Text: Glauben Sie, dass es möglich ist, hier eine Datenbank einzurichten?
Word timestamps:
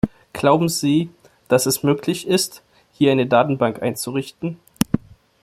Glauben 0.33 0.67
Sie, 0.67 1.11
dass 1.47 1.67
es 1.67 1.83
möglich 1.83 2.25
ist, 2.25 2.63
hier 2.91 3.11
eine 3.11 3.27
Datenbank 3.27 3.83
einzurichten? 3.83 4.57